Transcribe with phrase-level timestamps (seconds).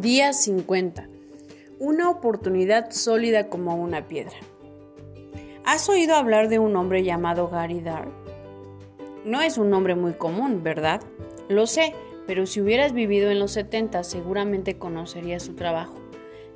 [0.00, 1.08] Día 50.
[1.78, 4.32] Una oportunidad sólida como una piedra.
[5.66, 8.08] ¿Has oído hablar de un hombre llamado Gary Dar?
[9.26, 11.02] No es un nombre muy común, ¿verdad?
[11.50, 11.92] Lo sé,
[12.26, 15.96] pero si hubieras vivido en los 70 seguramente conocerías su trabajo.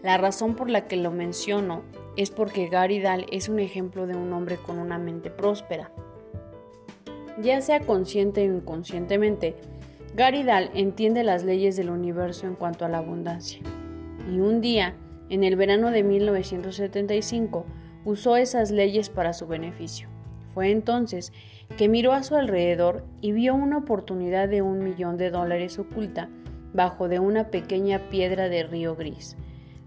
[0.02, 1.82] La razón por la que lo menciono
[2.16, 5.92] es porque Gary Dahl es un ejemplo de un hombre con una mente próspera.
[7.42, 9.54] Ya sea consciente o inconscientemente,
[10.16, 13.58] Gary Dahl entiende las leyes del universo en cuanto a la abundancia.
[14.32, 14.94] Y un día,
[15.28, 17.66] en el verano de 1975,
[18.04, 20.08] usó esas leyes para su beneficio.
[20.54, 21.32] Fue entonces
[21.76, 26.28] que miró a su alrededor y vio una oportunidad de un millón de dólares oculta
[26.72, 29.36] bajo de una pequeña piedra de río gris.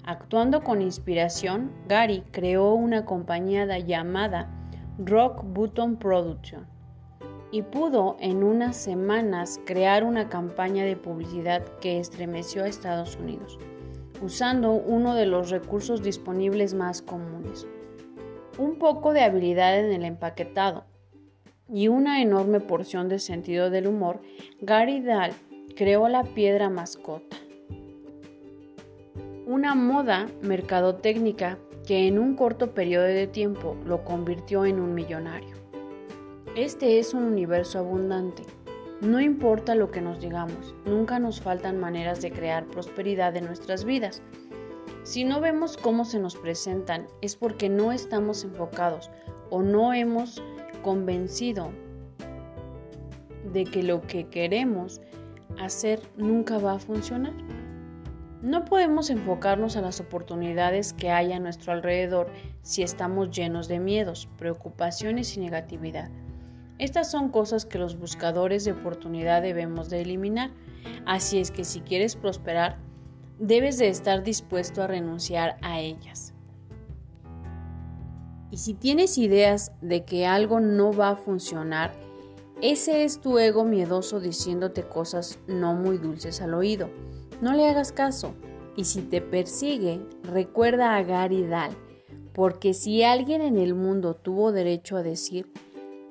[0.03, 4.49] Actuando con inspiración, Gary creó una compañía llamada
[4.97, 6.76] Rock Button Production
[7.51, 13.57] y pudo en unas semanas crear una campaña de publicidad que estremeció a Estados Unidos,
[14.21, 17.67] usando uno de los recursos disponibles más comunes.
[18.57, 20.85] Un poco de habilidad en el empaquetado
[21.69, 24.21] y una enorme porción de sentido del humor,
[24.61, 25.33] Gary Dahl
[25.75, 27.37] creó la piedra mascota.
[29.45, 35.56] Una moda mercadotécnica que en un corto periodo de tiempo lo convirtió en un millonario.
[36.57, 38.41] Este es un universo abundante.
[38.99, 43.85] No importa lo que nos digamos, nunca nos faltan maneras de crear prosperidad en nuestras
[43.85, 44.23] vidas.
[45.03, 49.11] Si no vemos cómo se nos presentan es porque no estamos enfocados
[49.51, 50.41] o no hemos
[50.81, 51.69] convencido
[53.53, 54.99] de que lo que queremos
[55.59, 57.35] hacer nunca va a funcionar.
[58.41, 62.31] No podemos enfocarnos a las oportunidades que hay a nuestro alrededor
[62.63, 66.09] si estamos llenos de miedos, preocupaciones y negatividad.
[66.79, 70.51] Estas son cosas que los buscadores de oportunidad debemos de eliminar.
[71.05, 72.77] Así es que si quieres prosperar,
[73.39, 76.33] debes de estar dispuesto a renunciar a ellas.
[78.51, 81.91] Y si tienes ideas de que algo no va a funcionar,
[82.61, 86.89] ese es tu ego miedoso diciéndote cosas no muy dulces al oído.
[87.41, 88.33] No le hagas caso.
[88.75, 91.75] Y si te persigue, recuerda a Gary Dahl,
[92.33, 95.51] porque si alguien en el mundo tuvo derecho a decir,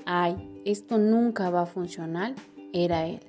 [0.06, 2.34] ay, esto nunca va a funcionar,
[2.72, 3.20] era él.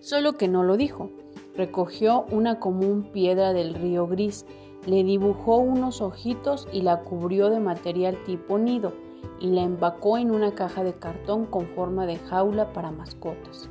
[0.00, 1.10] Solo que no lo dijo.
[1.56, 4.44] Recogió una común piedra del río gris,
[4.86, 8.92] le dibujó unos ojitos y la cubrió de material tipo nido
[9.40, 13.68] y la empacó en una caja de cartón con forma de jaula para mascotas.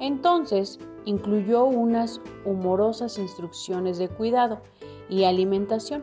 [0.00, 4.60] Entonces incluyó unas humorosas instrucciones de cuidado
[5.08, 6.02] y alimentación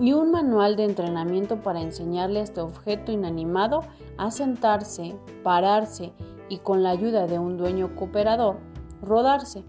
[0.00, 3.80] y un manual de entrenamiento para enseñarle a este objeto inanimado
[4.16, 6.12] a sentarse, pararse
[6.48, 8.56] y con la ayuda de un dueño cooperador,
[9.02, 9.62] rodarse.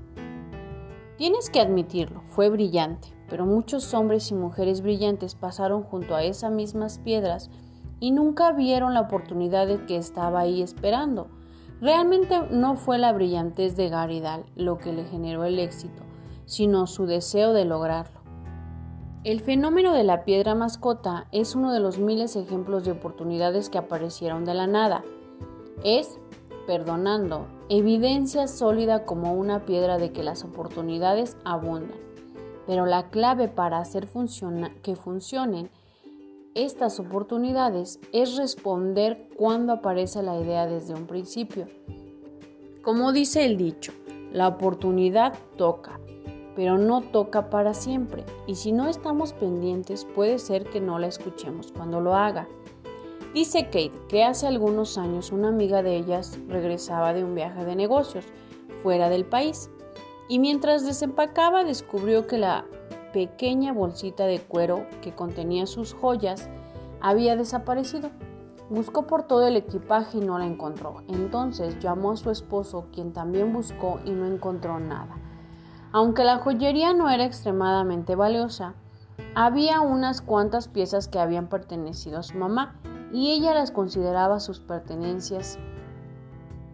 [1.18, 6.52] Tienes que admitirlo, fue brillante, pero muchos hombres y mujeres brillantes pasaron junto a esas
[6.52, 7.52] mismas piedras
[8.00, 11.28] y nunca vieron la oportunidad de que estaba ahí esperando.
[11.82, 16.04] Realmente no fue la brillantez de Garidal lo que le generó el éxito,
[16.46, 18.21] sino su deseo de lograrlo.
[19.24, 23.78] El fenómeno de la piedra mascota es uno de los miles ejemplos de oportunidades que
[23.78, 25.04] aparecieron de la nada.
[25.84, 26.18] Es,
[26.66, 32.00] perdonando, evidencia sólida como una piedra de que las oportunidades abundan.
[32.66, 34.08] Pero la clave para hacer
[34.82, 35.70] que funcionen
[36.56, 41.68] estas oportunidades es responder cuando aparece la idea desde un principio.
[42.82, 43.94] Como dice el dicho,
[44.34, 46.00] la oportunidad toca,
[46.62, 51.08] pero no toca para siempre y si no estamos pendientes puede ser que no la
[51.08, 52.48] escuchemos cuando lo haga.
[53.34, 57.76] Dice Kate que hace algunos años una amiga de ellas regresaba de un viaje de
[57.76, 58.26] negocios
[58.84, 59.72] fuera del país
[60.30, 62.66] y mientras desempacaba descubrió que la
[63.12, 66.48] pequeña bolsita de cuero que contenía sus joyas
[67.00, 68.12] había desaparecido.
[68.70, 71.02] Buscó por todo el equipaje y no la encontró.
[71.08, 75.18] Entonces llamó a su esposo, quien también buscó y no encontró nada.
[75.94, 78.76] Aunque la joyería no era extremadamente valiosa,
[79.36, 82.80] había unas cuantas piezas que habían pertenecido a su mamá
[83.12, 85.60] y ella las consideraba sus pertenencias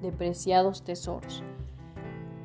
[0.01, 1.43] de preciados tesoros.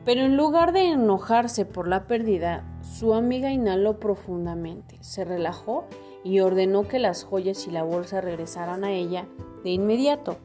[0.07, 5.85] Pero en lugar de enojarse por la pérdida, su amiga inhaló profundamente, se relajó
[6.25, 9.29] y ordenó que las joyas y la bolsa regresaran a ella
[9.63, 10.39] de inmediato.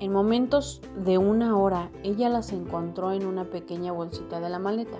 [0.00, 4.98] En momentos de una hora, ella las encontró en una pequeña bolsita de la maleta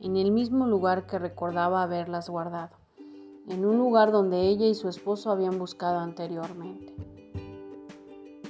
[0.00, 2.76] en el mismo lugar que recordaba haberlas guardado,
[3.48, 6.94] en un lugar donde ella y su esposo habían buscado anteriormente.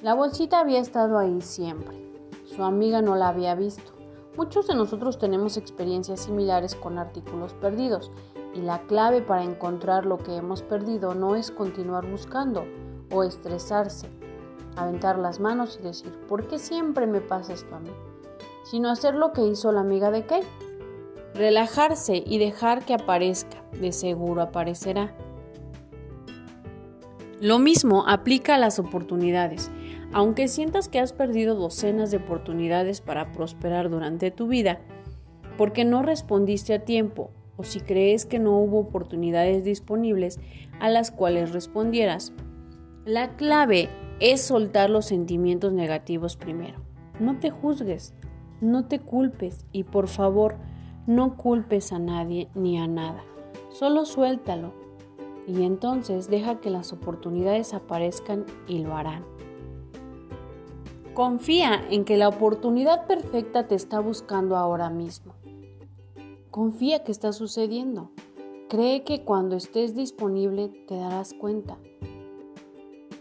[0.02, 1.96] La bolsita había estado ahí siempre.
[2.44, 3.92] Su amiga no la había visto.
[4.36, 8.12] Muchos de nosotros tenemos experiencias similares con artículos perdidos
[8.54, 12.64] y la clave para encontrar lo que hemos perdido no es continuar buscando
[13.12, 14.08] o estresarse,
[14.76, 17.90] aventar las manos y decir, ¿por qué siempre me pasa esto a mí?
[18.64, 20.42] Sino hacer lo que hizo la amiga de Kay.
[21.38, 25.14] Relajarse y dejar que aparezca, de seguro aparecerá.
[27.40, 29.70] Lo mismo aplica a las oportunidades.
[30.12, 34.80] Aunque sientas que has perdido docenas de oportunidades para prosperar durante tu vida,
[35.56, 40.40] porque no respondiste a tiempo o si crees que no hubo oportunidades disponibles
[40.80, 42.32] a las cuales respondieras,
[43.04, 43.88] la clave
[44.18, 46.80] es soltar los sentimientos negativos primero.
[47.20, 48.12] No te juzgues,
[48.60, 50.56] no te culpes y por favor
[51.08, 53.24] no culpes a nadie ni a nada.
[53.70, 54.74] Solo suéltalo
[55.46, 59.24] y entonces deja que las oportunidades aparezcan y lo harán.
[61.14, 65.32] Confía en que la oportunidad perfecta te está buscando ahora mismo.
[66.50, 68.10] Confía que está sucediendo.
[68.68, 71.78] Cree que cuando estés disponible te darás cuenta.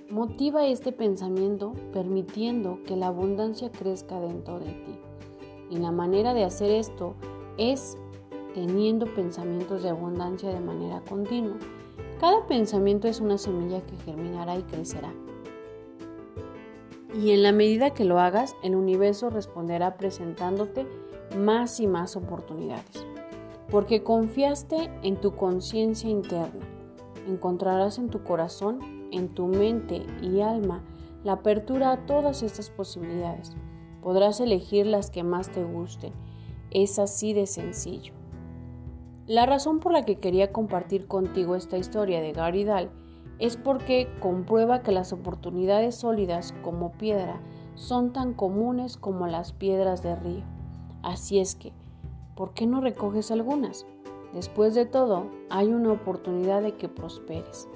[0.10, 5.00] Motiva este pensamiento permitiendo que la abundancia crezca dentro de ti.
[5.70, 7.16] Y la manera de hacer esto
[7.58, 7.98] es
[8.54, 11.58] teniendo pensamientos de abundancia de manera continua.
[12.20, 15.14] Cada pensamiento es una semilla que germinará y crecerá.
[17.14, 20.88] Y en la medida que lo hagas, el universo responderá presentándote
[21.38, 23.06] más y más oportunidades.
[23.70, 26.66] Porque confiaste en tu conciencia interna.
[27.28, 28.80] Encontrarás en tu corazón,
[29.12, 30.84] en tu mente y alma
[31.24, 33.52] la apertura a todas estas posibilidades.
[34.02, 36.14] Podrás elegir las que más te gusten.
[36.72, 38.14] Es así de sencillo.
[39.26, 42.90] La razón por la que quería compartir contigo esta historia de Gary Dahl
[43.40, 47.40] es porque comprueba que las oportunidades sólidas como piedra
[47.76, 50.44] son tan comunes como las piedras de río.
[51.04, 51.74] Así es que,
[52.36, 53.86] ¿por qué no recoges algunas?
[54.34, 57.68] Después de todo, hay una oportunidad de que prosperes.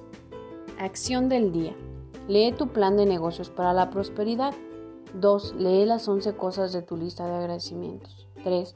[0.80, 1.76] Acción del día.
[2.28, 4.54] Lee tu plan de negocios para la prosperidad.
[5.14, 5.56] 2.
[5.58, 8.28] Lee las 11 cosas de tu lista de agradecimientos.
[8.44, 8.76] 3.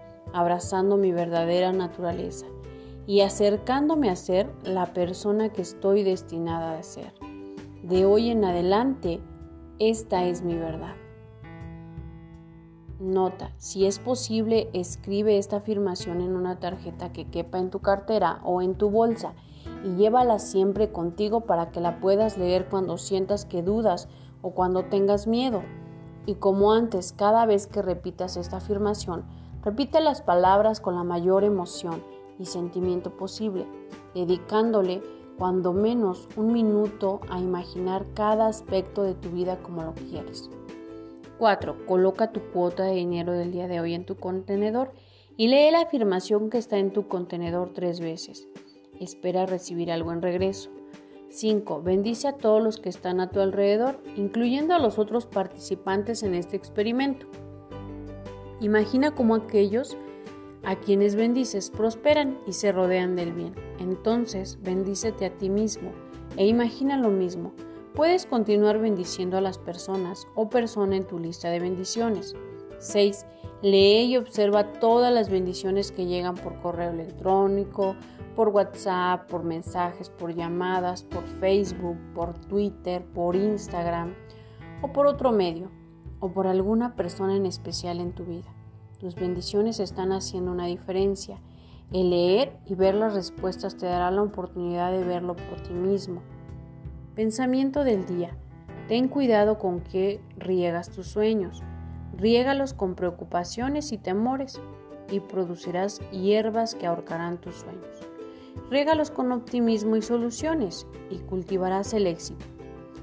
[0.33, 2.45] abrazando mi verdadera naturaleza
[3.07, 7.13] y acercándome a ser la persona que estoy destinada a ser
[7.83, 9.19] de hoy en adelante,
[9.79, 10.93] esta es mi verdad.
[12.99, 18.39] Nota, si es posible, escribe esta afirmación en una tarjeta que quepa en tu cartera
[18.43, 19.33] o en tu bolsa
[19.83, 24.07] y llévala siempre contigo para que la puedas leer cuando sientas que dudas
[24.43, 25.63] o cuando tengas miedo.
[26.27, 29.25] Y como antes, cada vez que repitas esta afirmación,
[29.63, 32.03] repite las palabras con la mayor emoción
[32.39, 33.65] y sentimiento posible,
[34.13, 35.01] dedicándole
[35.37, 40.49] cuando menos un minuto a imaginar cada aspecto de tu vida como lo quieres.
[41.39, 41.87] 4.
[41.87, 44.91] Coloca tu cuota de dinero del día de hoy en tu contenedor
[45.37, 48.47] y lee la afirmación que está en tu contenedor tres veces.
[48.99, 50.69] Espera recibir algo en regreso.
[51.29, 51.81] 5.
[51.81, 56.35] Bendice a todos los que están a tu alrededor, incluyendo a los otros participantes en
[56.35, 57.25] este experimento.
[58.61, 59.97] Imagina cómo aquellos
[60.63, 63.55] a quienes bendices prosperan y se rodean del bien.
[63.79, 65.91] Entonces, bendícete a ti mismo
[66.37, 67.53] e imagina lo mismo.
[67.95, 72.35] Puedes continuar bendiciendo a las personas o persona en tu lista de bendiciones.
[72.77, 73.25] 6.
[73.63, 77.95] Lee y observa todas las bendiciones que llegan por correo electrónico,
[78.35, 84.13] por WhatsApp, por mensajes, por llamadas, por Facebook, por Twitter, por Instagram
[84.83, 85.69] o por otro medio,
[86.21, 88.47] o por alguna persona en especial en tu vida.
[88.99, 91.41] Tus bendiciones están haciendo una diferencia.
[91.91, 96.21] El leer y ver las respuestas te dará la oportunidad de verlo por ti mismo.
[97.15, 98.37] Pensamiento del día.
[98.87, 101.63] Ten cuidado con que riegas tus sueños.
[102.15, 104.61] Riégalos con preocupaciones y temores
[105.09, 108.07] y producirás hierbas que ahorcarán tus sueños.
[108.69, 112.45] Riégalos con optimismo y soluciones y cultivarás el éxito.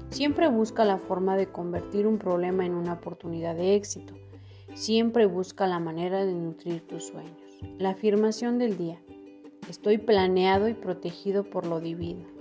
[0.09, 4.15] Siempre busca la forma de convertir un problema en una oportunidad de éxito.
[4.73, 7.37] Siempre busca la manera de nutrir tus sueños.
[7.77, 8.99] La afirmación del día.
[9.69, 12.38] Estoy planeado y protegido por lo divino.